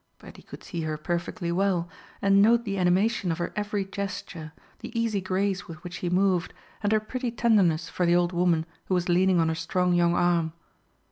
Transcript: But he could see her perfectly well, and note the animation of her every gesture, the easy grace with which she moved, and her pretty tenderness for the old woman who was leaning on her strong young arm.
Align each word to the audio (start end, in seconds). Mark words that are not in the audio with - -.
But 0.17 0.37
he 0.37 0.41
could 0.41 0.63
see 0.63 0.81
her 0.81 0.97
perfectly 0.97 1.51
well, 1.51 1.87
and 2.23 2.41
note 2.41 2.63
the 2.63 2.79
animation 2.79 3.31
of 3.31 3.37
her 3.37 3.53
every 3.55 3.85
gesture, 3.85 4.51
the 4.79 4.99
easy 4.99 5.21
grace 5.21 5.67
with 5.67 5.83
which 5.83 5.93
she 5.99 6.09
moved, 6.09 6.55
and 6.81 6.91
her 6.91 6.99
pretty 6.99 7.29
tenderness 7.29 7.87
for 7.87 8.07
the 8.07 8.15
old 8.15 8.33
woman 8.33 8.65
who 8.85 8.95
was 8.95 9.09
leaning 9.09 9.39
on 9.39 9.47
her 9.49 9.53
strong 9.53 9.93
young 9.93 10.15
arm. 10.15 10.53